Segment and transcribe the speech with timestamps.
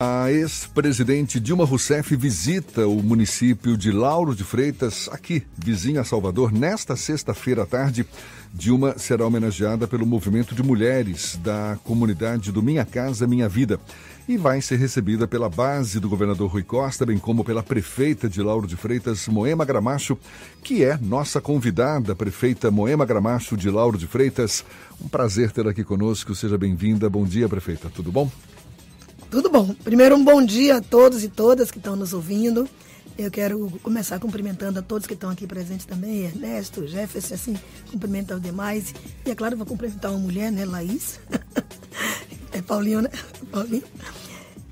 [0.00, 6.52] A ex-presidente Dilma Rousseff visita o município de Lauro de Freitas, aqui, vizinho a Salvador,
[6.52, 8.06] nesta sexta-feira à tarde.
[8.54, 13.80] Dilma será homenageada pelo movimento de mulheres da comunidade do Minha Casa Minha Vida
[14.28, 18.40] e vai ser recebida pela base do governador Rui Costa, bem como pela prefeita de
[18.40, 20.16] Lauro de Freitas, Moema Gramacho,
[20.62, 24.64] que é nossa convidada, prefeita Moema Gramacho de Lauro de Freitas.
[25.02, 27.10] Um prazer ter aqui conosco, seja bem-vinda.
[27.10, 28.30] Bom dia, prefeita, tudo bom?
[29.30, 29.74] Tudo bom.
[29.84, 32.66] Primeiro, um bom dia a todos e todas que estão nos ouvindo.
[33.18, 37.58] Eu quero começar cumprimentando a todos que estão aqui presentes também, Ernesto, Jefferson, assim,
[37.90, 38.94] cumprimento aos demais.
[39.26, 41.20] E é claro, vou cumprimentar uma mulher, né, Laís.
[42.52, 43.10] é Paulinho, né?
[43.50, 43.82] Paulinho.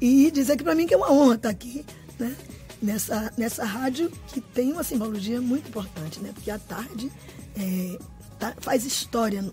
[0.01, 1.85] E dizer que para mim que é uma honra estar aqui,
[2.19, 2.35] né?
[2.81, 6.31] Nessa, nessa rádio que tem uma simbologia muito importante, né?
[6.33, 7.13] Porque a tarde
[7.59, 7.99] é,
[8.39, 9.45] tá, faz história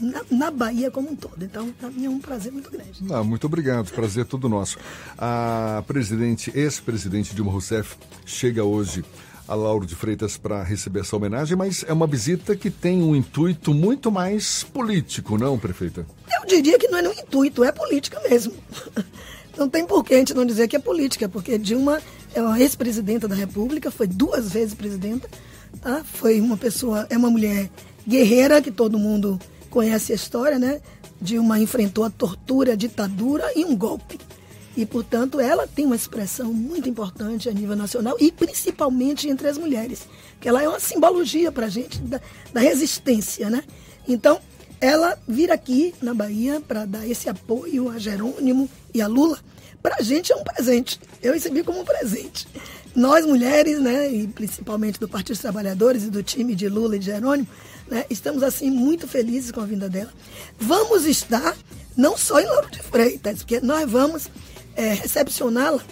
[0.00, 1.44] na, na, Bahia como um todo.
[1.44, 3.04] Então, para mim é um prazer muito grande.
[3.10, 4.78] Ah, muito obrigado, prazer todo nosso.
[5.16, 9.04] A presidente, ex-presidente Dilma Rousseff, chega hoje
[9.48, 13.16] a Lauro de Freitas para receber essa homenagem, mas é uma visita que tem um
[13.16, 16.06] intuito muito mais político, não, prefeita?
[16.38, 18.52] Eu diria que não é um intuito, é política mesmo.
[19.56, 22.00] Não tem por que a gente não dizer que é política, porque Dilma
[22.32, 25.28] é uma ex-presidenta da República, foi duas vezes presidenta,
[25.82, 26.04] tá?
[26.04, 27.68] Foi uma pessoa, é uma mulher
[28.06, 29.36] guerreira que todo mundo
[29.70, 30.80] conhece a história, né?
[31.20, 34.18] Dilma enfrentou a tortura, a ditadura e um golpe.
[34.76, 39.58] E, portanto, ela tem uma expressão muito importante a nível nacional e principalmente entre as
[39.58, 40.06] mulheres,
[40.40, 42.20] que ela é uma simbologia para a gente da,
[42.52, 43.64] da, resistência, né?
[44.06, 44.40] Então,
[44.80, 49.40] ela vir aqui na Bahia para dar esse apoio a Jerônimo e a Lula,
[49.82, 51.00] para a gente é um presente.
[51.20, 52.46] Eu recebi como um presente.
[52.94, 56.98] Nós, mulheres, né, e principalmente do Partido dos Trabalhadores e do time de Lula e
[57.00, 57.48] de Jerônimo,
[57.90, 58.04] né?
[58.10, 60.12] Estamos, assim, muito felizes com a vinda dela.
[60.58, 61.56] Vamos estar
[61.96, 64.28] não só em Lauro de Freitas, porque nós vamos
[64.76, 65.82] é, recepcioná-la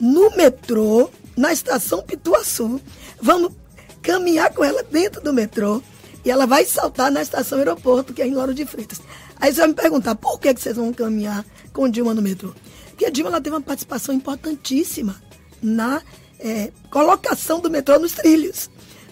[0.00, 2.80] no metrô, na estação Pituaçu.
[3.20, 3.52] Vamos
[4.00, 5.82] caminhar com ela dentro do metrô
[6.24, 9.00] e ela vai saltar na estação aeroporto, que é em Lauro de Freitas.
[9.36, 12.54] Aí você vai me perguntar, por que, que vocês vão caminhar com Dilma no metrô?
[12.88, 15.20] Porque a Dilma ela teve uma participação importantíssima
[15.62, 16.02] na
[16.38, 18.70] é, colocação do metrô nos trilhos.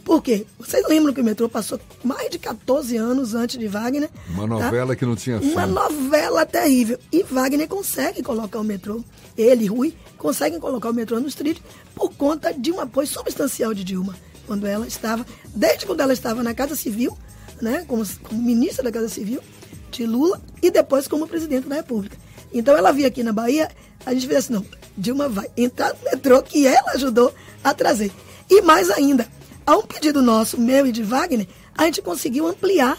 [0.08, 0.46] Por quê?
[0.58, 4.08] Vocês lembram que o metrô passou mais de 14 anos antes de Wagner?
[4.30, 4.46] Uma tá?
[4.46, 4.96] novela tá?
[4.96, 5.50] que não tinha fim.
[5.50, 6.98] Uma novela terrível.
[7.12, 9.04] E Wagner consegue colocar o metrô,
[9.36, 11.60] ele e Rui, conseguem colocar o metrô nos trilhos
[11.94, 14.16] por conta de um apoio substancial de Dilma.
[14.46, 17.14] Quando ela estava, desde quando ela estava na Casa Civil,
[17.60, 19.42] né, como, como ministra da Casa Civil,
[19.90, 22.16] de Lula, e depois como presidente da República.
[22.50, 23.70] Então ela via aqui na Bahia,
[24.06, 24.64] a gente fez assim, não,
[24.96, 27.30] Dilma vai entrar no metrô que ela ajudou
[27.62, 28.10] a trazer.
[28.48, 29.28] E mais ainda,
[29.68, 31.46] a um pedido nosso, meu e de Wagner,
[31.76, 32.96] a gente conseguiu ampliar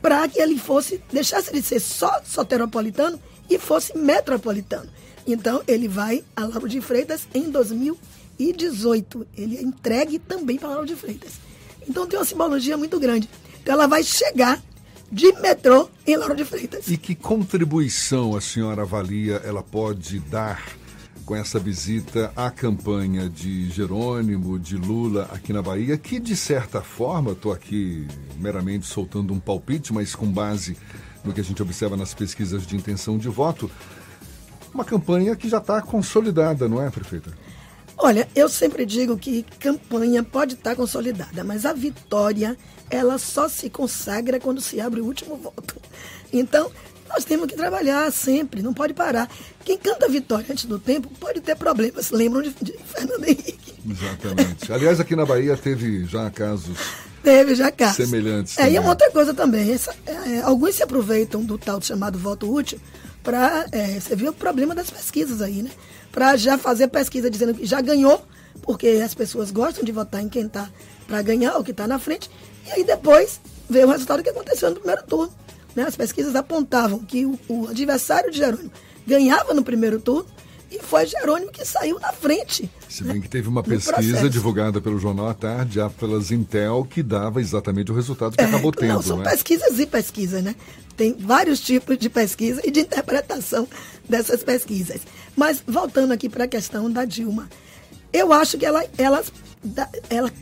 [0.00, 4.88] para que ele fosse, deixasse de ser só soteropolitano e fosse metropolitano.
[5.26, 9.26] Então, ele vai a Lauro de Freitas em 2018.
[9.36, 11.32] Ele é entregue também para Lauro de Freitas.
[11.86, 13.28] Então, tem uma simbologia muito grande.
[13.60, 14.62] Então, ela vai chegar
[15.12, 16.88] de metrô em Lauro de Freitas.
[16.88, 20.64] E que contribuição a senhora avalia ela pode dar
[21.26, 26.80] com essa visita à campanha de Jerônimo, de Lula aqui na Bahia, que de certa
[26.80, 28.06] forma, estou aqui
[28.38, 30.76] meramente soltando um palpite, mas com base
[31.24, 33.68] no que a gente observa nas pesquisas de intenção de voto,
[34.72, 37.36] uma campanha que já está consolidada, não é, prefeita?
[37.98, 42.56] Olha, eu sempre digo que campanha pode estar tá consolidada, mas a vitória
[42.88, 45.74] ela só se consagra quando se abre o último voto.
[46.32, 46.70] Então,
[47.08, 49.30] nós temos que trabalhar sempre, não pode parar.
[49.64, 52.10] Quem canta vitória antes do tempo pode ter problemas.
[52.10, 53.74] Lembram de, de Fernando Henrique.
[53.88, 54.72] Exatamente.
[54.72, 56.78] Aliás, aqui na Bahia teve já casos.
[57.22, 57.96] Teve já casos.
[57.96, 58.58] Semelhantes.
[58.58, 59.72] É, e uma outra coisa também.
[59.72, 62.78] Essa, é, alguns se aproveitam do tal chamado voto útil
[63.22, 63.66] para.
[63.72, 65.70] É, você viu o problema das pesquisas aí, né?
[66.12, 68.24] Para já fazer pesquisa dizendo que já ganhou,
[68.62, 70.70] porque as pessoas gostam de votar em quem está
[71.06, 72.30] para ganhar, o que está na frente.
[72.66, 75.32] E aí depois veio o resultado que aconteceu no primeiro turno.
[75.76, 75.84] Né?
[75.84, 78.72] As pesquisas apontavam que o, o adversário de Jerônimo
[79.06, 80.26] ganhava no primeiro turno
[80.70, 82.68] e foi Jerônimo que saiu na frente.
[82.88, 83.20] Se bem né?
[83.20, 87.92] que teve uma pesquisa divulgada pelo Jornal à Tarde, já pelas Intel, que dava exatamente
[87.92, 88.94] o resultado que é, acabou tendo.
[88.94, 89.30] Não, são né?
[89.30, 90.56] pesquisas e pesquisas, né?
[90.96, 93.68] Tem vários tipos de pesquisa e de interpretação
[94.08, 95.02] dessas pesquisas.
[95.36, 97.48] Mas voltando aqui para a questão da Dilma,
[98.12, 99.22] eu acho que ela, ela,
[100.08, 100.32] ela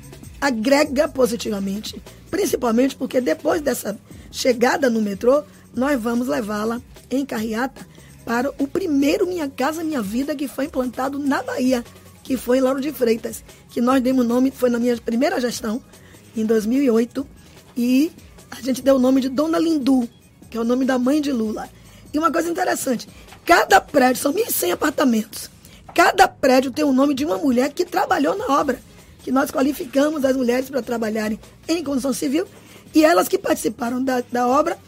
[0.45, 2.01] agrega positivamente,
[2.31, 3.99] principalmente porque depois dessa
[4.31, 5.43] chegada no metrô,
[5.75, 7.87] nós vamos levá-la em carreata
[8.27, 11.83] para o primeiro Minha Casa Minha Vida que foi implantado na Bahia,
[12.23, 15.83] que foi em Lauro de Freitas, que nós demos nome, foi na minha primeira gestão,
[16.37, 17.27] em 2008,
[17.75, 18.13] e
[18.51, 20.07] a gente deu o nome de Dona Lindu,
[20.51, 21.71] que é o nome da mãe de Lula.
[22.13, 23.09] E uma coisa interessante,
[23.47, 25.51] cada prédio, são 1.100 apartamentos,
[25.95, 28.79] cada prédio tem o nome de uma mulher que trabalhou na obra,
[29.25, 32.47] que nós qualificamos as mulheres para trabalharem em construção civil
[32.95, 34.79] e elas que participaram da, da obra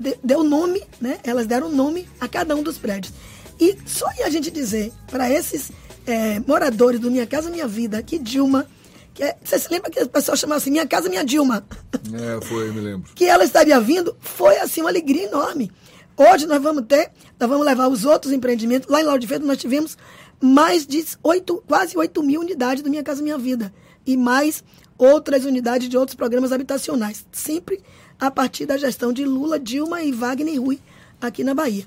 [0.00, 1.18] de, deu nome, né?
[1.22, 3.12] Elas deram nome a cada um dos prédios.
[3.60, 5.70] E só a gente dizer para esses
[6.06, 8.66] é, moradores do Minha Casa Minha Vida que Dilma
[9.12, 11.64] que é, você se lembra que o pessoal chamava assim Minha Casa Minha Dilma?
[12.12, 13.10] É, foi, me lembro.
[13.14, 15.72] que ela estaria vindo, foi assim uma alegria enorme.
[16.16, 17.10] Hoje nós vamos ter,
[17.40, 18.88] nós vamos levar os outros empreendimentos.
[18.88, 19.96] Lá em Lauro de Freitas nós tivemos
[20.44, 23.72] mais de 8, quase 8 mil unidades do Minha Casa Minha Vida.
[24.06, 24.62] E mais
[24.98, 27.24] outras unidades de outros programas habitacionais.
[27.32, 27.80] Sempre
[28.20, 30.78] a partir da gestão de Lula, Dilma e Wagner Rui
[31.18, 31.86] aqui na Bahia.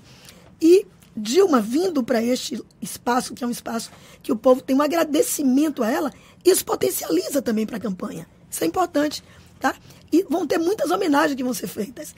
[0.59, 3.91] E Dilma vindo para este espaço, que é um espaço
[4.23, 6.11] que o povo tem um agradecimento a ela,
[6.43, 8.27] isso potencializa também para a campanha.
[8.49, 9.23] Isso é importante,
[9.59, 9.75] tá?
[10.11, 12.15] E vão ter muitas homenagens que vão ser feitas.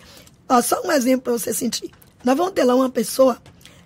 [0.48, 1.92] Ó, só um exemplo para você sentir.
[2.24, 3.42] Nós vamos ter lá uma pessoa,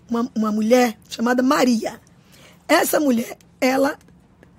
[0.07, 1.99] uma, uma mulher chamada Maria.
[2.73, 3.99] Essa mulher, ela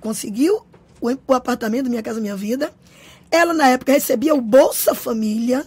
[0.01, 0.65] conseguiu
[1.01, 2.73] o, apartamento Minha Casa Minha Vida.
[3.29, 5.67] Ela, na época, recebia o Bolsa Família,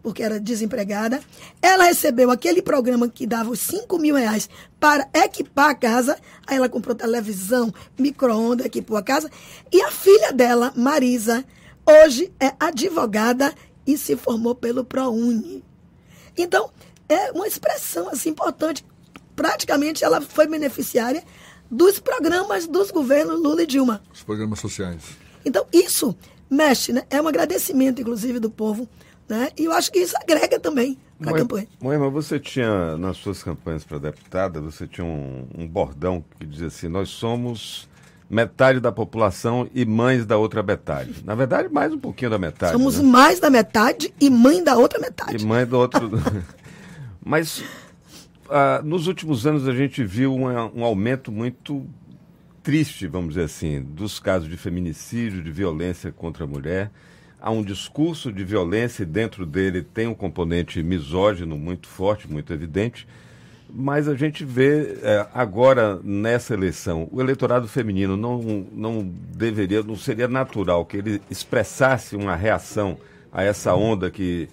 [0.00, 1.20] porque era desempregada.
[1.60, 4.48] Ela recebeu aquele programa que dava os 5 mil reais
[4.78, 6.16] para equipar a casa.
[6.46, 9.28] Aí ela comprou televisão, micro-ondas, equipou a casa.
[9.72, 11.44] E a filha dela, Marisa,
[11.84, 13.52] hoje é advogada
[13.84, 15.64] e se formou pelo ProUni.
[16.38, 16.70] Então,
[17.08, 18.86] é uma expressão assim importante.
[19.34, 21.24] Praticamente ela foi beneficiária
[21.70, 24.02] dos programas dos governos Lula e Dilma.
[24.12, 25.02] Os programas sociais.
[25.44, 26.16] Então, isso
[26.50, 27.04] mexe, né?
[27.10, 28.88] É um agradecimento, inclusive, do povo.
[29.28, 29.50] Né?
[29.58, 31.66] E eu acho que isso agrega também para a campanha.
[31.80, 36.68] Moema, você tinha, nas suas campanhas para deputada, você tinha um, um bordão que dizia
[36.68, 37.88] assim, nós somos
[38.28, 41.24] metade da população e mães da outra metade.
[41.24, 42.72] Na verdade, mais um pouquinho da metade.
[42.72, 43.08] Somos né?
[43.08, 45.42] mais da metade e mãe da outra metade.
[45.42, 46.10] E mãe do outro.
[47.24, 47.64] Mas
[48.50, 51.86] ah, nos últimos anos a gente viu um, um aumento muito
[52.62, 56.90] triste, vamos dizer assim, dos casos de feminicídio, de violência contra a mulher.
[57.40, 62.52] Há um discurso de violência e dentro dele tem um componente misógino muito forte, muito
[62.52, 63.06] evidente.
[63.72, 69.02] Mas a gente vê é, agora nessa eleição, o eleitorado feminino não, não
[69.36, 72.96] deveria, não seria natural que ele expressasse uma reação
[73.32, 74.48] a essa onda que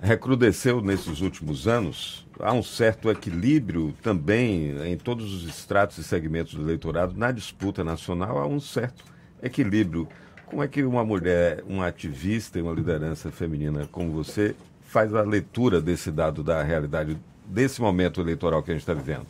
[0.00, 2.26] recrudesceu nesses últimos anos.
[2.38, 7.14] Há um certo equilíbrio também em todos os estratos e segmentos do eleitorado.
[7.16, 9.04] Na disputa nacional há um certo
[9.42, 10.08] equilíbrio.
[10.46, 14.54] Como é que uma mulher, uma ativista e uma liderança feminina como você
[14.86, 19.26] faz a leitura desse dado da realidade desse momento eleitoral que a gente está vivendo?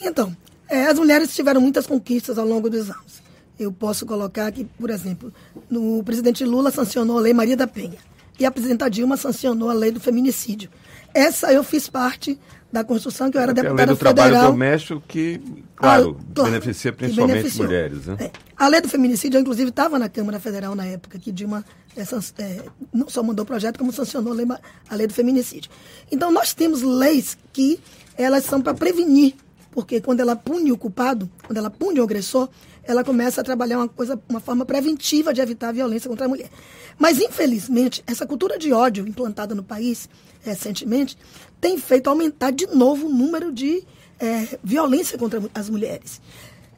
[0.00, 0.36] Então,
[0.68, 3.22] é, as mulheres tiveram muitas conquistas ao longo dos anos.
[3.58, 5.32] Eu posso colocar que, por exemplo,
[5.70, 7.98] no, o presidente Lula sancionou a Lei Maria da Penha
[8.42, 10.68] e a presidenta Dilma sancionou a Lei do Feminicídio.
[11.14, 12.36] Essa eu fiz parte
[12.72, 13.84] da construção, que eu era deputada federal.
[13.84, 14.30] A lei do federal.
[14.30, 15.40] trabalho doméstico que,
[15.76, 18.06] claro, a, claro beneficia principalmente mulheres.
[18.06, 18.16] Né?
[18.18, 18.30] É.
[18.56, 21.64] A lei do feminicídio, inclusive, estava na Câmara Federal na época, que Dilma
[21.96, 22.62] é,
[22.92, 24.46] não só mandou o projeto, como sancionou a lei,
[24.90, 25.70] a lei do feminicídio.
[26.10, 27.78] Então, nós temos leis que
[28.16, 29.34] elas são para prevenir,
[29.72, 32.48] porque quando ela pune o culpado, quando ela pune o agressor,
[32.84, 36.28] ela começa a trabalhar uma coisa, uma forma preventiva de evitar a violência contra a
[36.28, 36.50] mulher.
[36.98, 40.08] Mas, infelizmente, essa cultura de ódio implantada no país
[40.42, 41.16] recentemente
[41.60, 43.82] tem feito aumentar de novo o número de
[44.20, 46.20] é, violência contra as mulheres.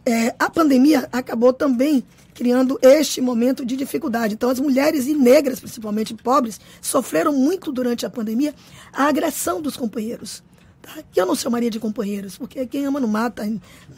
[0.06, 4.34] É, a pandemia acabou também criando este momento de dificuldade.
[4.34, 8.54] Então, as mulheres e negras, principalmente pobres, sofreram muito durante a pandemia
[8.92, 10.42] a agressão dos companheiros.
[10.84, 11.02] Tá?
[11.10, 13.42] Que eu não chamaria de companheiros, porque quem ama não mata,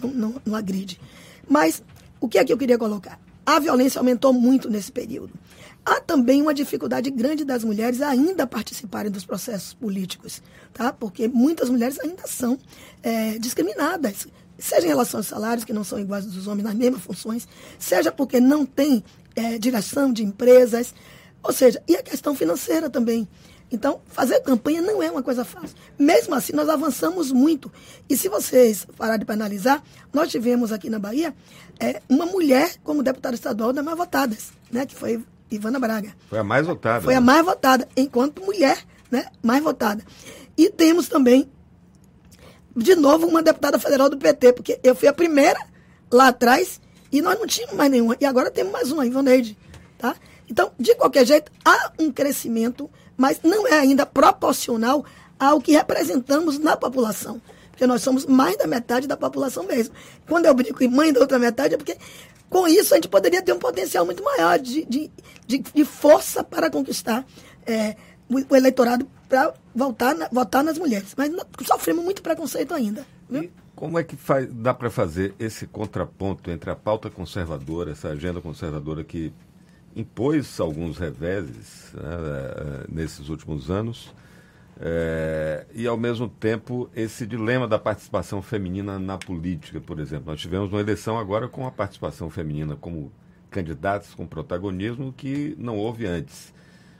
[0.01, 1.01] não, não, não agride.
[1.49, 1.83] Mas
[2.21, 3.19] o que é que eu queria colocar?
[3.45, 5.33] A violência aumentou muito nesse período.
[5.85, 10.93] Há também uma dificuldade grande das mulheres ainda participarem dos processos políticos, tá?
[10.93, 12.57] porque muitas mulheres ainda são
[13.03, 17.03] é, discriminadas, seja em relação aos salários, que não são iguais dos homens nas mesmas
[17.03, 19.03] funções, seja porque não tem
[19.35, 20.95] é, direção de empresas,
[21.43, 23.27] ou seja, e a questão financeira também.
[23.71, 25.77] Então, fazer campanha não é uma coisa fácil.
[25.99, 27.71] Mesmo assim, nós avançamos muito.
[28.09, 29.83] E se vocês pararem para analisar,
[30.13, 31.35] nós tivemos aqui na Bahia
[31.81, 36.15] é, uma mulher como deputada estadual das mais votadas, né, que foi Ivana Braga.
[36.29, 37.01] Foi a mais votada.
[37.01, 37.19] Foi né?
[37.19, 38.79] a mais votada, enquanto mulher,
[39.11, 39.27] né?
[39.43, 40.03] Mais votada.
[40.57, 41.51] E temos também,
[42.77, 45.59] de novo, uma deputada federal do PT, porque eu fui a primeira
[46.11, 46.81] lá atrás
[47.13, 48.17] e nós não tínhamos mais nenhuma.
[48.21, 49.57] E agora temos mais uma, Ivaneide.
[49.99, 50.17] Tá?
[50.49, 55.05] Então, de qualquer jeito, há um crescimento, mas não é ainda proporcional
[55.39, 57.41] ao que representamos na população.
[57.71, 59.95] Porque nós somos mais da metade da população mesmo.
[60.27, 61.97] Quando eu brinco em mãe da outra metade, é porque
[62.49, 65.11] com isso, a gente poderia ter um potencial muito maior de, de,
[65.47, 67.27] de, de força para conquistar
[67.67, 67.97] é,
[68.29, 71.13] o, eleitorado para votar nas mulheres.
[71.17, 71.31] Mas
[71.67, 73.05] sofremos muito preconceito ainda.
[73.31, 78.09] E, como é que faz, dá para fazer esse contraponto entre a pauta conservadora, essa
[78.09, 79.33] agenda conservadora que
[79.97, 84.15] impôs alguns reveses né, eh, nesses últimos anos,
[84.79, 90.31] é, e ao mesmo tempo esse dilema da participação feminina na política, por exemplo.
[90.31, 93.11] Nós tivemos uma eleição agora com a participação feminina como
[93.51, 96.55] candidatos com protagonismo que não houve antes.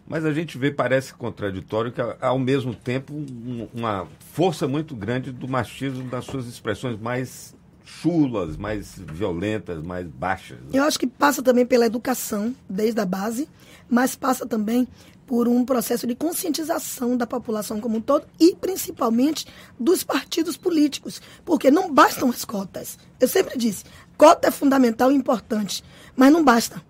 [0.09, 5.33] Mas a gente vê, parece contraditório, que ao mesmo tempo um, uma força muito grande
[5.33, 7.56] do machismo nas suas expressões mais
[7.87, 10.59] chulas, mais violentas, mais baixas.
[10.73, 13.49] Eu acho que passa também pela educação, desde a base,
[13.89, 14.87] mas passa também
[15.25, 19.47] por um processo de conscientização da população como um todo e principalmente
[19.79, 22.99] dos partidos políticos, porque não bastam as cotas.
[23.21, 23.85] Eu sempre disse,
[24.19, 25.83] cota é fundamental e importante,
[26.15, 26.83] mas não basta.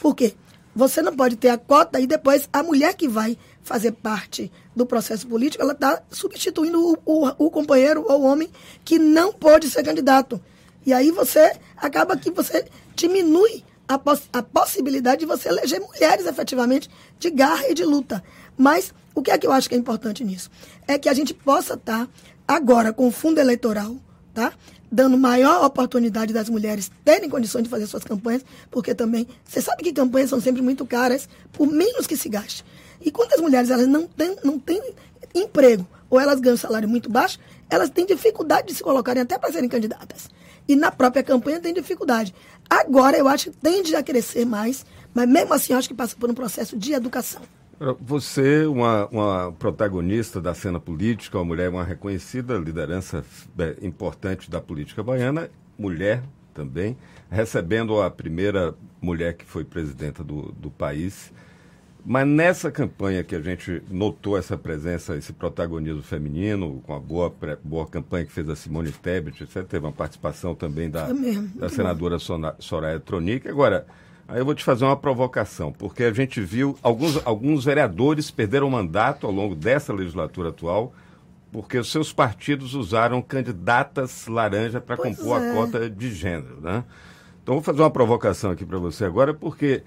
[0.00, 0.34] Por quê?
[0.78, 4.86] Você não pode ter a cota e depois a mulher que vai fazer parte do
[4.86, 8.48] processo político, ela está substituindo o, o, o companheiro ou o homem
[8.84, 10.40] que não pode ser candidato.
[10.86, 16.26] E aí você acaba que você diminui a, poss a possibilidade de você eleger mulheres
[16.26, 18.22] efetivamente de garra e de luta.
[18.56, 20.48] Mas o que é que eu acho que é importante nisso?
[20.86, 22.12] É que a gente possa estar tá
[22.46, 23.96] agora com o fundo eleitoral,
[24.32, 24.52] tá?
[24.90, 29.82] Dando maior oportunidade das mulheres terem condições de fazer suas campanhas, porque também, você sabe
[29.82, 32.64] que campanhas são sempre muito caras, por menos que se gaste.
[33.00, 34.82] E quando as mulheres elas não têm, não têm
[35.34, 37.38] emprego, ou elas ganham salário muito baixo,
[37.70, 40.28] elas têm dificuldade de se colocarem até para serem candidatas.
[40.66, 42.34] E na própria campanha tem dificuldade.
[42.68, 46.16] Agora eu acho que tende a crescer mais, mas mesmo assim eu acho que passa
[46.16, 47.42] por um processo de educação.
[48.00, 53.24] Você, uma, uma protagonista da cena política, uma mulher, uma reconhecida liderança
[53.56, 56.96] é, importante da política baiana, mulher também,
[57.30, 61.32] recebendo a primeira mulher que foi presidenta do, do país.
[62.04, 67.32] Mas nessa campanha que a gente notou essa presença, esse protagonismo feminino, com a boa,
[67.62, 71.08] boa campanha que fez a Simone Tebet, etc., teve uma participação também da,
[71.54, 72.16] da senadora
[72.58, 73.46] Soraya Tronic.
[73.46, 73.86] Agora,
[74.28, 78.68] Aí eu vou te fazer uma provocação, porque a gente viu alguns, alguns vereadores perderam
[78.68, 80.92] mandato ao longo dessa legislatura atual,
[81.50, 85.50] porque os seus partidos usaram candidatas laranja para compor é.
[85.50, 86.60] a cota de gênero.
[86.60, 86.84] Né?
[87.42, 89.82] Então vou fazer uma provocação aqui para você agora, porque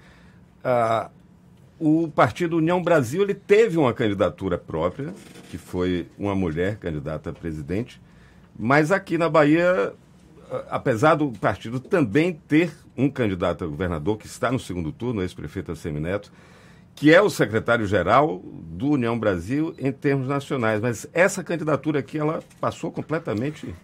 [0.64, 1.08] ah,
[1.78, 5.14] o partido União Brasil ele teve uma candidatura própria,
[5.50, 8.02] que foi uma mulher candidata a presidente,
[8.58, 9.94] mas aqui na Bahia
[10.68, 15.74] apesar do partido também ter um candidato a governador que está no segundo turno, ex-prefeito
[15.74, 16.32] Semineto,
[16.94, 20.80] que é o secretário-geral do União Brasil em termos nacionais.
[20.80, 23.74] Mas essa candidatura aqui, ela passou completamente em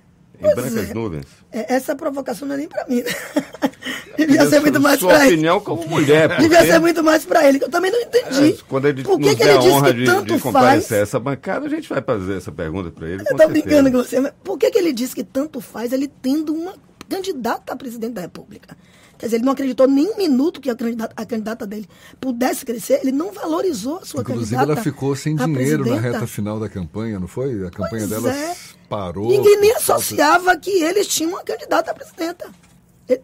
[0.41, 0.95] pois brancas é.
[0.95, 1.27] nuvens.
[1.51, 3.03] É, essa provocação não é nem para mim.
[4.17, 5.35] Devia ser muito mais para ele.
[5.35, 6.29] opinião como mulher.
[6.29, 6.43] Porque...
[6.43, 8.51] Devia ser muito mais para ele, que eu também não entendi.
[8.51, 11.03] É, quando ele Por que nos que ele a honra de, de comparecer faz...
[11.03, 13.23] essa bancada, a gente vai fazer essa pergunta para ele.
[13.23, 16.09] Eu estou brincando com você, mas por que, que ele diz que tanto faz ele
[16.09, 16.75] tendo uma
[17.09, 18.77] candidata a presidente da República?
[19.19, 21.89] Quer dizer, ele não acreditou nem um minuto que a candidata, a candidata dele
[22.21, 24.73] pudesse crescer, ele não valorizou a sua Inclusive, candidata.
[24.73, 27.67] Inclusive, ela ficou sem dinheiro na reta final da campanha, não foi?
[27.67, 28.57] A campanha pois dela é.
[28.89, 29.29] parou.
[29.29, 32.49] Ninguém nem associava que eles tinham uma candidata a presidenta.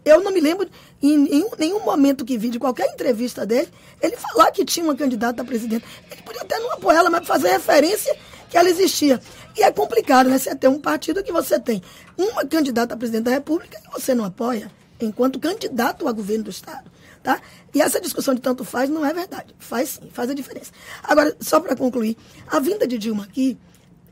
[0.03, 0.67] Eu não me lembro
[1.01, 3.69] em, em nenhum momento que vi de qualquer entrevista dele,
[4.01, 5.85] ele falar que tinha uma candidata a presidente.
[6.11, 8.17] Ele podia até não apoiar ela, mas fazer referência
[8.49, 9.21] que ela existia.
[9.55, 10.37] E é complicado, né?
[10.37, 11.81] Você ter um partido que você tem
[12.17, 14.71] uma candidata a presidente da República e você não apoia,
[15.05, 16.91] enquanto candidato a governo do Estado.
[17.23, 17.41] Tá?
[17.73, 19.55] E essa discussão de tanto faz não é verdade.
[19.57, 20.71] Faz sim, faz a diferença.
[21.03, 22.15] Agora, só para concluir,
[22.47, 23.57] a vinda de Dilma aqui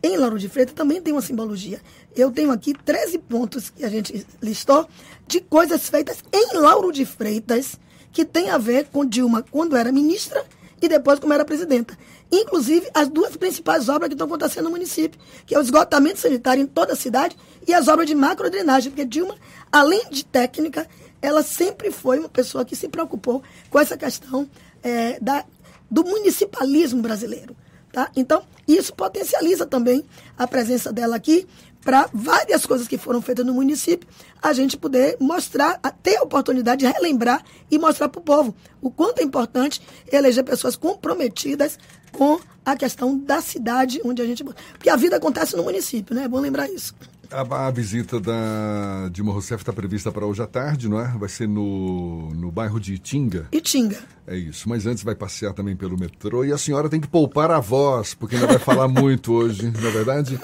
[0.02, 1.80] em Lauro de Freitas também tem uma simbologia.
[2.16, 4.88] Eu tenho aqui 13 pontos que a gente listou
[5.28, 7.80] de coisas feitas em Lauro de Freitas
[8.12, 10.44] que tem a ver com Dilma quando era ministra
[10.82, 11.98] e depois como era presidenta.
[12.32, 16.64] Inclusive, as duas principais obras que estão acontecendo no município, que é o esgotamento sanitário
[16.64, 19.36] em toda a cidade e as obras de macrodrenagem, porque Dilma,
[19.74, 20.88] além de técnica,
[21.20, 24.48] ela sempre foi uma pessoa que se preocupou com essa questão
[24.84, 25.44] é, da,
[25.90, 27.56] do municipalismo brasileiro.
[27.92, 28.12] Tá?
[28.16, 30.06] Então, isso potencializa também
[30.38, 31.48] a presença dela aqui
[31.82, 34.08] para várias coisas que foram feitas no município,
[34.42, 38.90] a gente poder mostrar, ter a oportunidade de relembrar e mostrar para o povo o
[38.90, 41.78] quanto é importante eleger pessoas comprometidas
[42.12, 44.44] com a questão da cidade onde a gente.
[44.44, 46.24] Porque a vida acontece no município, né?
[46.24, 46.96] É bom lembrar isso.
[47.34, 51.08] A, a, visita da Dilma Rousseff está prevista para hoje à tarde, não é?
[51.18, 53.48] Vai ser no, no bairro de Itinga.
[53.52, 53.98] Itinga.
[54.28, 54.70] É isso.
[54.70, 58.14] Mas antes vai passear também pelo metrô e a senhora tem que poupar a voz,
[58.14, 60.40] porque ainda vai falar muito hoje, não é verdade?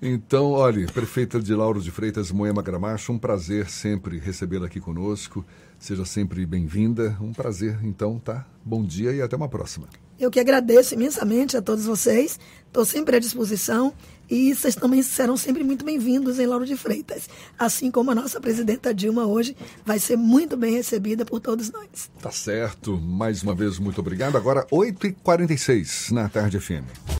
[0.00, 5.44] Então, olhe, prefeita de Lauro de Freitas, Moema Gramacho, um prazer sempre recebê-la aqui conosco.
[5.78, 7.16] Seja sempre bem-vinda.
[7.20, 8.46] Um prazer, então, tá?
[8.64, 9.88] Bom dia e até uma próxima.
[10.22, 12.38] Eu que agradeço imensamente a todos vocês.
[12.68, 13.92] Estou sempre à disposição
[14.30, 17.28] e vocês também serão sempre muito bem-vindos em Lauro de Freitas.
[17.58, 22.08] Assim como a nossa presidenta Dilma hoje vai ser muito bem recebida por todos nós.
[22.20, 22.96] Tá certo.
[23.00, 24.36] Mais uma vez, muito obrigado.
[24.36, 26.86] Agora, 8h46 na Tarde FM.